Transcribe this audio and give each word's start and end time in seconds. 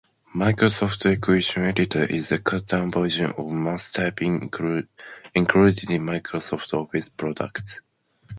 Microsoft 0.33 1.05
Equation 1.05 1.61
Editor 1.63 2.05
is 2.05 2.31
a 2.31 2.39
cut-down 2.39 2.89
version 2.89 3.27
of 3.27 3.35
MathType 3.45 4.87
included 5.35 5.91
in 5.91 6.01
Microsoft 6.03 6.73
Office 6.73 7.09
products. 7.09 7.81